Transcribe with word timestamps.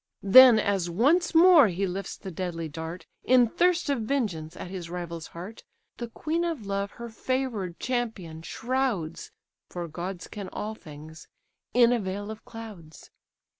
Then, 0.23 0.57
as 0.57 0.89
once 0.89 1.35
more 1.35 1.67
he 1.67 1.85
lifts 1.85 2.17
the 2.17 2.31
deadly 2.31 2.67
dart, 2.67 3.05
In 3.23 3.47
thirst 3.47 3.87
of 3.87 3.99
vengeance, 3.99 4.57
at 4.57 4.71
his 4.71 4.89
rival's 4.89 5.27
heart; 5.27 5.63
The 5.97 6.07
queen 6.07 6.43
of 6.43 6.65
love 6.65 6.89
her 6.93 7.07
favour'd 7.07 7.79
champion 7.79 8.41
shrouds 8.41 9.29
(For 9.69 9.87
gods 9.87 10.25
can 10.27 10.49
all 10.49 10.73
things) 10.73 11.27
in 11.75 11.93
a 11.93 11.99
veil 11.99 12.31
of 12.31 12.43
clouds. 12.45 13.11